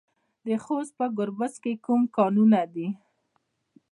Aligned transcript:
د 0.45 0.47
خوست 0.63 0.93
په 0.99 1.05
ګربز 1.17 1.53
کې 1.63 1.73
کوم 1.85 2.01
کانونه 2.15 2.61
دي؟ 2.73 2.87